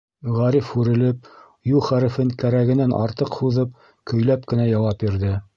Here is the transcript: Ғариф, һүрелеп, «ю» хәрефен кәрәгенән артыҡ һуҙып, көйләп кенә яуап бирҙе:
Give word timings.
Ғариф, 0.35 0.69
һүрелеп, 0.77 1.27
«ю» 1.73 1.83
хәрефен 1.89 2.33
кәрәгенән 2.45 2.97
артыҡ 3.03 3.39
һуҙып, 3.43 3.79
көйләп 4.15 4.53
кенә 4.55 4.71
яуап 4.71 5.07
бирҙе: 5.07 5.41